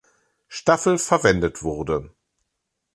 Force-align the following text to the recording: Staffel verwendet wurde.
Staffel 0.47 0.97
verwendet 0.97 1.61
wurde. 1.61 2.11